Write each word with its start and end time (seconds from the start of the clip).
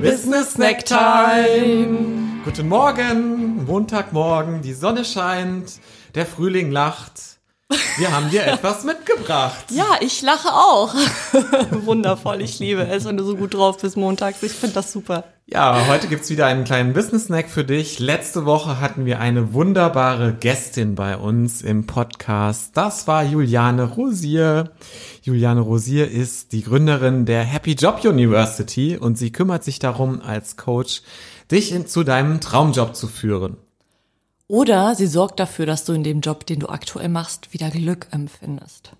Business 0.00 0.54
Snack 0.54 0.86
Time. 0.86 2.40
Guten 2.42 2.68
Morgen, 2.68 3.66
Montagmorgen, 3.66 4.62
die 4.62 4.72
Sonne 4.72 5.04
scheint, 5.04 5.78
der 6.14 6.24
Frühling 6.24 6.70
lacht. 6.70 7.39
Wir 7.96 8.12
haben 8.12 8.30
dir 8.30 8.46
etwas 8.46 8.84
mitgebracht. 8.84 9.66
Ja, 9.70 9.98
ich 10.00 10.22
lache 10.22 10.48
auch. 10.48 10.94
Wundervoll, 11.84 12.40
ich 12.40 12.58
liebe 12.58 12.86
es, 12.86 13.04
wenn 13.04 13.16
du 13.16 13.24
so 13.24 13.36
gut 13.36 13.54
drauf 13.54 13.78
bist 13.78 13.96
montags. 13.96 14.42
Ich 14.42 14.52
finde 14.52 14.74
das 14.74 14.92
super. 14.92 15.24
Ja, 15.46 15.86
heute 15.88 16.06
gibt's 16.06 16.30
wieder 16.30 16.46
einen 16.46 16.64
kleinen 16.64 16.92
Business-Snack 16.92 17.50
für 17.50 17.64
dich. 17.64 17.98
Letzte 17.98 18.46
Woche 18.46 18.80
hatten 18.80 19.04
wir 19.04 19.20
eine 19.20 19.52
wunderbare 19.52 20.32
Gästin 20.32 20.94
bei 20.94 21.16
uns 21.16 21.62
im 21.62 21.86
Podcast. 21.86 22.76
Das 22.76 23.06
war 23.08 23.24
Juliane 23.24 23.82
Rosier. 23.84 24.70
Juliane 25.22 25.60
Rosier 25.60 26.10
ist 26.10 26.52
die 26.52 26.62
Gründerin 26.62 27.26
der 27.26 27.42
Happy 27.42 27.72
Job 27.72 28.04
University 28.04 28.96
und 28.96 29.18
sie 29.18 29.32
kümmert 29.32 29.64
sich 29.64 29.78
darum, 29.78 30.22
als 30.22 30.56
Coach 30.56 31.02
dich 31.50 31.72
in, 31.72 31.86
zu 31.86 32.04
deinem 32.04 32.40
Traumjob 32.40 32.94
zu 32.94 33.08
führen. 33.08 33.56
Oder 34.50 34.96
sie 34.96 35.06
sorgt 35.06 35.38
dafür, 35.38 35.64
dass 35.64 35.84
du 35.84 35.92
in 35.92 36.02
dem 36.02 36.22
Job, 36.22 36.44
den 36.44 36.58
du 36.58 36.68
aktuell 36.68 37.08
machst, 37.08 37.52
wieder 37.52 37.70
Glück 37.70 38.08
empfindest. 38.10 38.90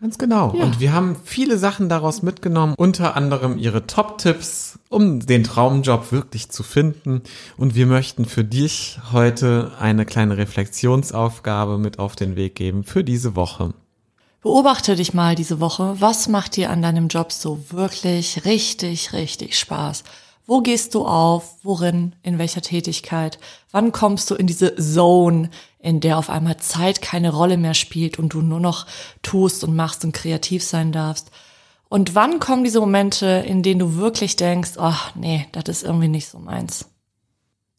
Ganz 0.00 0.18
genau. 0.18 0.52
Ja. 0.52 0.64
Und 0.64 0.80
wir 0.80 0.92
haben 0.92 1.14
viele 1.22 1.58
Sachen 1.58 1.88
daraus 1.88 2.22
mitgenommen, 2.22 2.74
unter 2.76 3.14
anderem 3.14 3.56
ihre 3.56 3.86
Top-Tipps, 3.86 4.80
um 4.88 5.20
den 5.20 5.44
Traumjob 5.44 6.10
wirklich 6.10 6.48
zu 6.48 6.64
finden. 6.64 7.22
Und 7.56 7.76
wir 7.76 7.86
möchten 7.86 8.24
für 8.24 8.42
dich 8.42 8.98
heute 9.12 9.70
eine 9.78 10.06
kleine 10.06 10.38
Reflexionsaufgabe 10.38 11.78
mit 11.78 12.00
auf 12.00 12.16
den 12.16 12.34
Weg 12.34 12.56
geben 12.56 12.82
für 12.82 13.04
diese 13.04 13.36
Woche. 13.36 13.74
Beobachte 14.42 14.96
dich 14.96 15.14
mal 15.14 15.36
diese 15.36 15.60
Woche. 15.60 15.94
Was 16.00 16.26
macht 16.26 16.56
dir 16.56 16.68
an 16.70 16.82
deinem 16.82 17.06
Job 17.06 17.30
so 17.30 17.60
wirklich 17.70 18.44
richtig, 18.44 19.12
richtig 19.12 19.56
Spaß? 19.56 20.02
Wo 20.46 20.60
gehst 20.60 20.94
du 20.94 21.04
auf? 21.04 21.56
Worin? 21.64 22.14
In 22.22 22.38
welcher 22.38 22.62
Tätigkeit? 22.62 23.38
Wann 23.72 23.90
kommst 23.90 24.30
du 24.30 24.36
in 24.36 24.46
diese 24.46 24.76
Zone, 24.76 25.50
in 25.80 26.00
der 26.00 26.18
auf 26.18 26.30
einmal 26.30 26.56
Zeit 26.58 27.02
keine 27.02 27.32
Rolle 27.32 27.56
mehr 27.56 27.74
spielt 27.74 28.18
und 28.18 28.32
du 28.32 28.42
nur 28.42 28.60
noch 28.60 28.86
tust 29.22 29.64
und 29.64 29.74
machst 29.74 30.04
und 30.04 30.12
kreativ 30.12 30.62
sein 30.62 30.92
darfst? 30.92 31.32
Und 31.88 32.14
wann 32.14 32.38
kommen 32.38 32.62
diese 32.62 32.80
Momente, 32.80 33.26
in 33.46 33.62
denen 33.62 33.80
du 33.80 33.96
wirklich 33.96 34.36
denkst, 34.36 34.72
ach 34.76 35.14
nee, 35.16 35.46
das 35.52 35.64
ist 35.68 35.82
irgendwie 35.82 36.08
nicht 36.08 36.28
so 36.28 36.38
meins? 36.38 36.86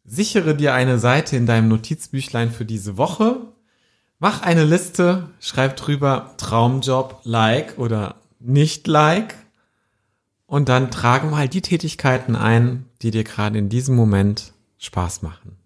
Sichere 0.04 0.56
dir 0.56 0.74
eine 0.74 1.00
Seite 1.00 1.36
in 1.36 1.46
deinem 1.46 1.68
Notizbüchlein 1.70 2.52
für 2.52 2.66
diese 2.66 2.98
Woche. 2.98 3.42
Mach 4.20 4.42
eine 4.42 4.64
Liste, 4.64 5.30
schreib 5.40 5.76
drüber 5.78 6.34
Traumjob, 6.38 7.22
like 7.24 7.78
oder 7.78 8.16
nicht 8.40 8.88
like. 8.88 9.36
Und 10.48 10.70
dann 10.70 10.92
trage 10.92 11.28
mal 11.28 11.50
die 11.50 11.62
Tätigkeiten 11.62 12.36
ein, 12.36 12.86
die 13.02 13.12
dir 13.12 13.26
gerade 13.26 13.60
in 13.60 13.70
diesem 13.70 13.96
Moment 13.96 14.54
Spaß 14.80 15.22
machen. 15.22 15.58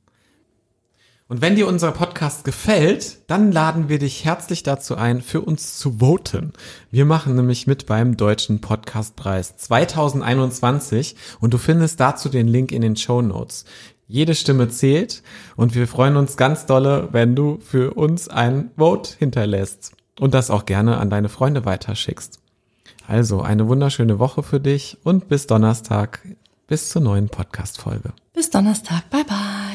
Und 1.28 1.40
wenn 1.40 1.56
dir 1.56 1.68
unser 1.68 1.94
Podcast 1.94 2.44
gefällt, 2.44 3.20
dann 3.28 3.54
laden 3.54 3.88
wir 3.88 4.00
dich 4.00 4.26
herzlich 4.26 4.64
dazu 4.64 4.98
ein, 4.98 5.22
für 5.22 5.40
uns 5.40 5.78
zu 5.78 6.00
voten. 6.00 6.52
Wir 6.90 7.06
machen 7.06 7.36
nämlich 7.36 7.68
mit 7.68 7.86
beim 7.86 8.18
Deutschen 8.18 8.60
Podcastpreis 8.60 9.56
2021 9.56 11.16
und 11.40 11.54
du 11.54 11.58
findest 11.58 12.02
dazu 12.02 12.28
den 12.28 12.50
Link 12.50 12.74
in 12.74 12.82
den 12.82 12.98
Show 12.98 13.22
Notes. 13.22 13.64
Jede 14.08 14.36
Stimme 14.36 14.68
zählt 14.68 15.24
und 15.56 15.74
wir 15.74 15.88
freuen 15.88 16.18
uns 16.18 16.36
ganz 16.36 16.66
dolle, 16.66 17.08
wenn 17.14 17.34
du 17.34 17.60
für 17.62 17.94
uns 17.94 18.28
ein 18.28 18.72
Vote 18.76 19.12
hinterlässt 19.18 19.94
und 20.20 20.34
das 20.34 20.52
auch 20.52 20.66
gerne 20.66 20.98
an 20.98 21.10
deine 21.10 21.30
Freunde 21.30 21.64
weiterschickst. 21.64 22.42
Also 23.08 23.42
eine 23.42 23.68
wunderschöne 23.68 24.20
Woche 24.20 24.44
für 24.44 24.60
dich 24.60 24.98
und 25.04 25.28
bis 25.28 25.48
Donnerstag, 25.48 26.22
bis 26.68 26.90
zur 26.90 27.02
neuen 27.02 27.30
Podcast-Folge. 27.30 28.14
Bis 28.34 28.50
Donnerstag. 28.50 29.10
Bye 29.10 29.26
bye. 29.26 29.71